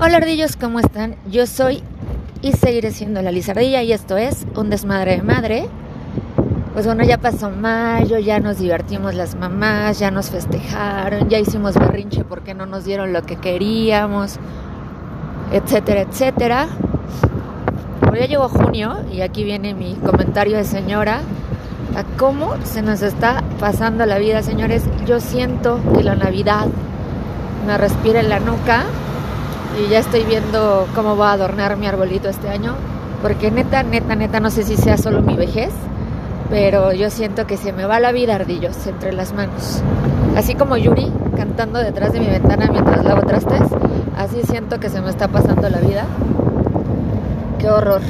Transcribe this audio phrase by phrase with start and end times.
[0.00, 1.16] Hola ardillos, ¿cómo están?
[1.28, 1.82] Yo soy
[2.40, 5.68] y seguiré siendo la Lizardilla y esto es Un Desmadre de Madre.
[6.72, 11.74] Pues bueno, ya pasó mayo, ya nos divertimos las mamás, ya nos festejaron, ya hicimos
[11.74, 14.36] berrinche porque no nos dieron lo que queríamos,
[15.50, 16.68] etcétera, etcétera.
[17.98, 21.22] Pero ya llegó junio y aquí viene mi comentario de señora
[21.96, 24.84] a cómo se nos está pasando la vida, señores.
[25.06, 26.66] Yo siento que la Navidad
[27.66, 28.84] me respira en la nuca
[29.76, 32.74] y ya estoy viendo cómo va a adornar mi arbolito este año,
[33.22, 35.72] porque neta, neta, neta, no sé si sea solo mi vejez,
[36.50, 39.82] pero yo siento que se me va la vida ardillos entre las manos.
[40.36, 43.62] Así como Yuri cantando detrás de mi ventana mientras lavo trastes,
[44.16, 46.04] así siento que se me está pasando la vida.
[47.58, 48.00] Qué horror.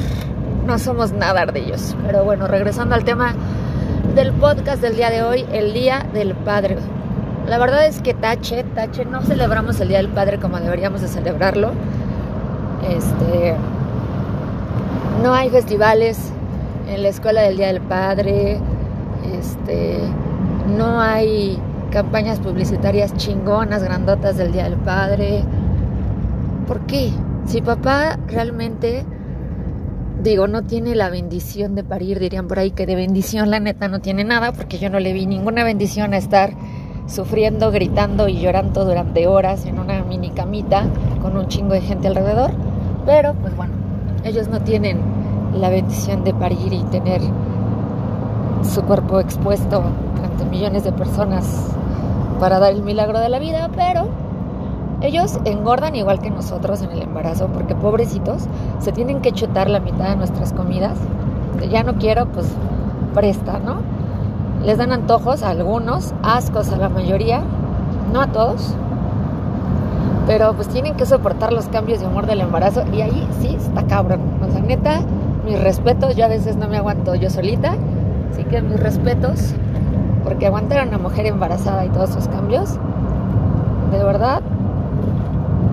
[0.65, 1.95] No somos nada ardillos.
[2.05, 3.33] Pero bueno, regresando al tema
[4.13, 6.77] del podcast del día de hoy, el Día del Padre.
[7.49, 11.07] La verdad es que tache, tache, no celebramos el Día del Padre como deberíamos de
[11.07, 11.71] celebrarlo.
[12.87, 13.55] Este,
[15.23, 16.31] no hay festivales
[16.87, 18.59] en la escuela del Día del Padre.
[19.33, 19.97] Este,
[20.77, 25.43] no hay campañas publicitarias chingonas, grandotas del Día del Padre.
[26.67, 27.11] ¿Por qué?
[27.47, 29.03] Si papá realmente,
[30.21, 33.87] digo, no tiene la bendición de parir, dirían por ahí que de bendición la neta
[33.87, 36.51] no tiene nada, porque yo no le vi ninguna bendición a estar
[37.09, 40.85] sufriendo, gritando y llorando durante horas en una mini camita
[41.21, 42.51] con un chingo de gente alrededor.
[43.05, 43.73] Pero pues bueno,
[44.23, 44.99] ellos no tienen
[45.53, 47.21] la bendición de parir y tener
[48.61, 49.83] su cuerpo expuesto
[50.23, 51.73] ante millones de personas
[52.39, 54.07] para dar el milagro de la vida, pero
[55.01, 58.43] ellos engordan igual que nosotros en el embarazo, porque pobrecitos
[58.79, 60.97] se tienen que chutar la mitad de nuestras comidas.
[61.69, 62.47] Ya no quiero, pues
[63.13, 63.77] presta, ¿no?
[64.63, 67.41] Les dan antojos a algunos, ascos a la mayoría,
[68.11, 68.75] no a todos,
[70.27, 73.83] pero pues tienen que soportar los cambios de humor del embarazo y ahí sí está
[73.83, 74.19] cabrón.
[74.43, 77.73] O mis respetos, yo a veces no me aguanto yo solita,
[78.31, 79.53] así que mis respetos,
[80.23, 82.77] porque aguantar a una mujer embarazada y todos esos cambios,
[83.91, 84.41] de verdad,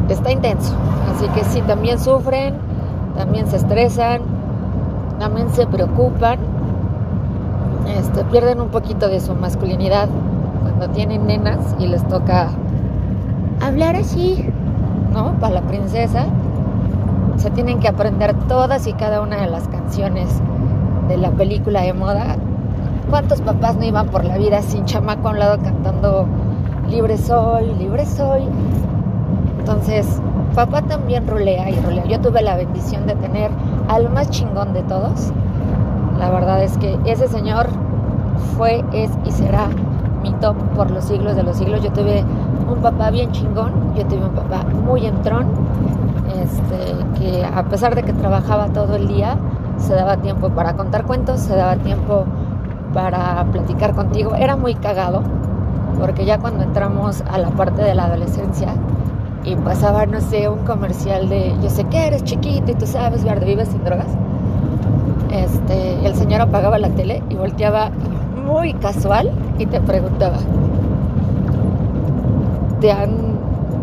[0.08, 0.74] está intenso.
[1.14, 2.54] Así que sí, también sufren,
[3.16, 4.22] también se estresan,
[5.18, 6.38] también se preocupan
[8.16, 10.08] este, pierden un poquito de su masculinidad
[10.62, 12.48] cuando tienen nenas y les toca
[13.60, 14.42] hablar así,
[15.12, 15.34] ¿no?
[15.38, 16.24] Para la princesa.
[17.36, 20.40] Se tienen que aprender todas y cada una de las canciones
[21.08, 22.36] de la película de moda.
[23.10, 26.26] ¿Cuántos papás no iban por la vida sin chamaco a un lado cantando
[26.88, 28.44] libre soy, libre soy?
[29.58, 30.22] Entonces,
[30.54, 32.06] papá también rolea y rolea.
[32.06, 33.50] Yo tuve la bendición de tener
[33.88, 35.32] al más chingón de todos.
[36.18, 37.68] La verdad es que ese señor
[38.56, 39.68] fue, es y será
[40.22, 41.82] mi top por los siglos de los siglos.
[41.82, 42.24] Yo tuve
[42.68, 45.46] un papá bien chingón, yo tuve un papá muy entrón,
[46.28, 49.36] este, que a pesar de que trabajaba todo el día,
[49.78, 52.24] se daba tiempo para contar cuentos, se daba tiempo
[52.92, 54.34] para platicar contigo.
[54.34, 55.22] Era muy cagado,
[56.00, 58.68] porque ya cuando entramos a la parte de la adolescencia
[59.44, 63.22] y pasaba, no sé, un comercial de yo sé que eres chiquito y tú sabes,
[63.22, 64.08] de vives sin drogas.
[65.30, 67.90] Este, el señor apagaba la tele y volteaba
[68.46, 70.36] muy casual y te preguntaba,
[72.80, 73.10] ¿te han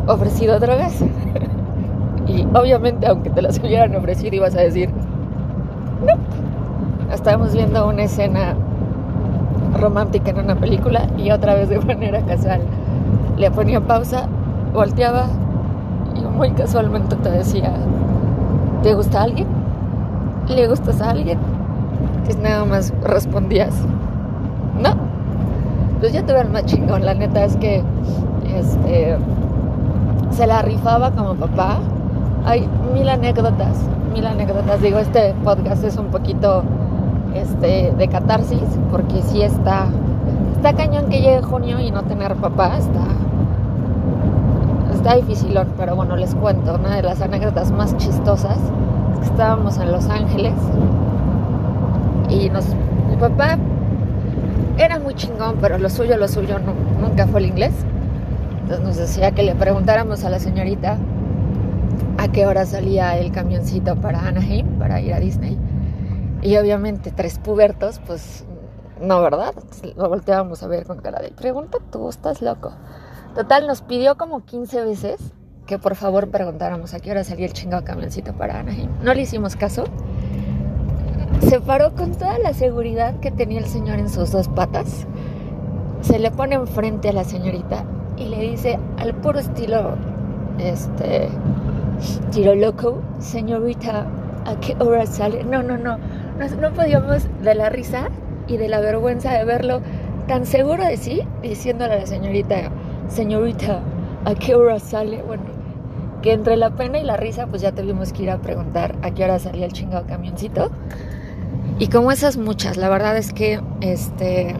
[0.07, 0.95] ofrecido drogas?
[2.27, 4.89] y obviamente aunque te las hubieran ofrecido ibas a decir,
[6.05, 6.13] no.
[7.13, 8.55] Estábamos viendo una escena
[9.79, 12.61] romántica en una película y otra vez de manera casual
[13.37, 14.27] le ponía pausa,
[14.73, 15.25] volteaba
[16.15, 17.73] y muy casualmente te decía,
[18.81, 19.47] ¿te gusta alguien?
[20.47, 21.39] ¿Le gustas a alguien?
[22.25, 23.73] Pues nada más respondías,
[24.79, 24.95] no.
[25.99, 27.81] Pues yo tuve el más chingón, la neta es que
[28.45, 29.17] este,
[30.31, 31.77] se la rifaba como papá.
[32.45, 33.77] Hay mil anécdotas,
[34.13, 34.81] mil anécdotas.
[34.81, 36.63] Digo, este podcast es un poquito
[37.33, 38.61] este, de catarsis,
[38.91, 39.87] porque si está,
[40.55, 43.05] está cañón que llegue junio y no tener papá, está,
[44.93, 48.57] está dificilón, pero bueno, les cuento, una de las anécdotas más chistosas
[49.13, 50.53] es que estábamos en Los Ángeles
[52.29, 52.65] y nos,
[53.09, 53.57] mi papá
[54.77, 56.57] era muy chingón, pero lo suyo, lo suyo
[56.99, 57.73] nunca fue el inglés.
[58.61, 60.97] Entonces nos decía que le preguntáramos a la señorita
[62.17, 65.57] a qué hora salía el camioncito para Anaheim, para ir a Disney.
[66.41, 68.45] Y obviamente tres pubertos, pues
[69.01, 69.53] no, ¿verdad?
[69.95, 72.73] lo volteábamos a ver con cara de pregunta tú, estás loco.
[73.35, 75.19] Total, nos pidió como 15 veces
[75.65, 78.89] que por favor preguntáramos a qué hora salía el chingado camioncito para Anaheim.
[79.01, 79.85] No le hicimos caso
[81.49, 85.05] se paró con toda la seguridad que tenía el señor en sus dos patas.
[86.01, 87.85] Se le pone enfrente a la señorita
[88.17, 89.95] y le dice al puro estilo
[90.59, 91.29] este
[92.31, 94.05] tiro loco, señorita,
[94.45, 95.43] ¿a qué hora sale?
[95.43, 98.09] No, no, no, no, no podíamos de la risa
[98.47, 99.81] y de la vergüenza de verlo
[100.27, 102.71] tan seguro de sí, diciéndole a la señorita,
[103.07, 103.81] señorita,
[104.25, 105.21] ¿a qué hora sale?
[105.23, 105.43] Bueno,
[106.21, 109.11] que entre la pena y la risa, pues ya tuvimos que ir a preguntar a
[109.11, 110.71] qué hora salía el chingado camioncito.
[111.79, 114.55] Y como esas muchas, la verdad es que este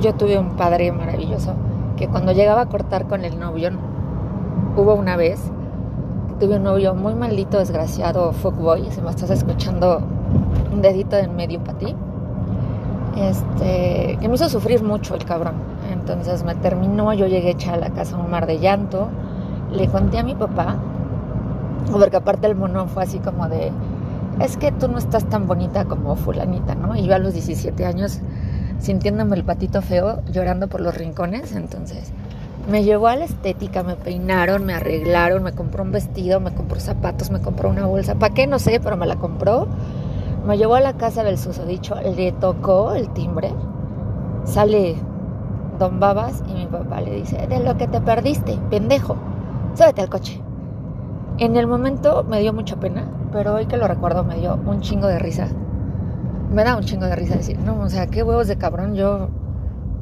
[0.00, 1.54] yo tuve un padre maravilloso
[1.96, 3.70] que cuando llegaba a cortar con el novio,
[4.76, 5.40] hubo una vez
[6.40, 10.00] tuve un novio muy maldito, desgraciado, fuckboy, si me estás escuchando
[10.72, 11.94] un dedito en medio para ti
[13.16, 15.54] este, que me hizo sufrir mucho el cabrón.
[15.92, 19.08] Entonces me terminó, yo llegué hecha a la casa un mar de llanto,
[19.70, 20.76] le conté a mi papá,
[21.90, 23.70] porque aparte el mono fue así como de,
[24.40, 26.96] es que tú no estás tan bonita como fulanita, ¿no?
[26.96, 28.20] Y yo a los 17 años
[28.78, 32.12] sintiéndome el patito feo, llorando por los rincones, entonces
[32.70, 36.80] me llevó a la estética, me peinaron, me arreglaron, me compró un vestido, me compró
[36.80, 38.46] zapatos, me compró una bolsa, ¿para qué?
[38.46, 39.68] No sé, pero me la compró
[40.46, 43.52] me llevó a la casa del susodicho, le tocó el timbre,
[44.44, 44.96] sale
[45.78, 49.16] don Babas y mi papá le dice, de lo que te perdiste, pendejo,
[49.74, 50.40] súbete al coche.
[51.38, 54.80] En el momento me dio mucha pena, pero hoy que lo recuerdo me dio un
[54.80, 55.48] chingo de risa.
[56.52, 59.28] Me da un chingo de risa decir, no, o sea, qué huevos de cabrón yo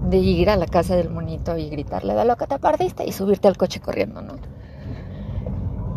[0.08, 3.12] de ir a la casa del monito y gritarle, de lo que te perdiste y
[3.12, 4.34] subirte al coche corriendo, ¿no?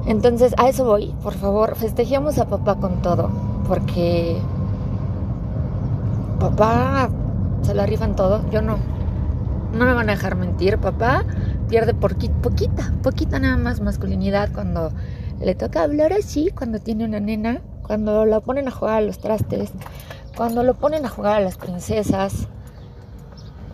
[0.05, 3.29] Entonces, a eso voy, por favor, festejemos a papá con todo
[3.67, 4.37] porque
[6.39, 7.09] papá
[7.61, 8.77] se la rifan todo, yo no.
[9.73, 11.23] No me van a dejar mentir, papá
[11.67, 14.91] pierde poquita, poquita nada más masculinidad cuando
[15.43, 19.19] le toca hablar así, cuando tiene una nena, cuando lo ponen a jugar a los
[19.19, 19.71] trastes,
[20.35, 22.47] cuando lo ponen a jugar a las princesas.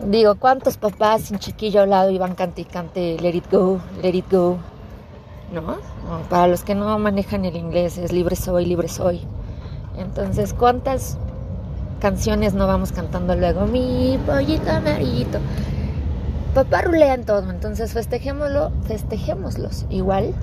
[0.04, 4.14] Digo, ¿cuántos papás sin chiquillo al lado iban cante y cante Let it go, let
[4.14, 4.58] it go?
[5.52, 5.78] ¿No?
[6.28, 9.20] Para los que no manejan el inglés es libre soy, libre soy.
[9.98, 11.18] Entonces, ¿cuántas
[12.00, 13.66] canciones no vamos cantando luego?
[13.66, 15.38] Mi pollito amarillito.
[16.54, 20.34] Papá rulea en todo, entonces festejémoslo, festejémoslos igual,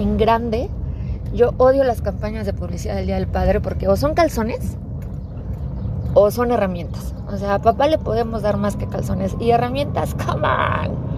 [0.00, 0.68] en grande.
[1.32, 4.76] Yo odio las campañas de publicidad del Día del Padre porque o son calzones
[6.14, 7.14] o son herramientas.
[7.32, 11.10] O sea, a papá le podemos dar más que calzones y herramientas, come on.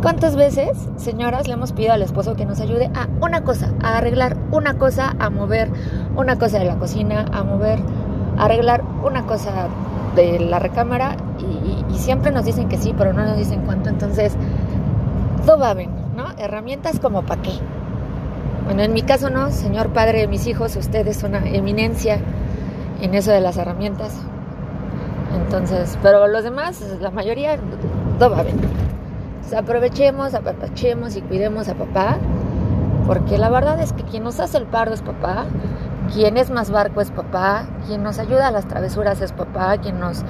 [0.00, 3.98] ¿Cuántas veces, señoras, le hemos pedido al esposo que nos ayude a una cosa, a
[3.98, 5.70] arreglar una cosa, a mover
[6.16, 7.78] una cosa de la cocina, a mover,
[8.36, 9.68] a arreglar una cosa
[10.16, 13.90] de la recámara y, siempre nos dicen que sí, pero no nos dicen cuánto.
[13.90, 14.32] Entonces,
[15.46, 15.72] todo va
[16.16, 16.26] ¿no?
[16.38, 17.52] Herramientas como para qué.
[18.64, 22.18] Bueno, en mi caso no, señor padre de mis hijos, usted es una eminencia
[23.00, 24.16] en eso de las herramientas.
[25.34, 27.58] Entonces, pero los demás, la mayoría,
[28.18, 28.60] todo va bien
[29.54, 32.16] aprovechemos, apapachemos y cuidemos a papá,
[33.06, 35.46] porque la verdad es que quien nos hace el paro es papá,
[36.12, 40.00] quien es más barco es papá, quien nos ayuda a las travesuras es papá, quien
[40.00, 40.22] nos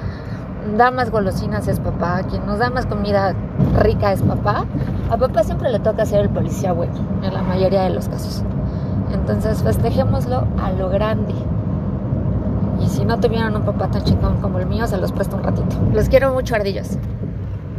[0.77, 3.33] da más golosinas es papá, quien nos da más comida
[3.79, 4.65] rica es papá.
[5.09, 8.43] A papá siempre le toca ser el policía bueno, en la mayoría de los casos.
[9.13, 11.33] Entonces festejémoslo a lo grande.
[12.81, 15.43] Y si no tuvieron un papá tan chingón como el mío, se los presto un
[15.43, 15.75] ratito.
[15.93, 16.97] Los quiero mucho, ardillos.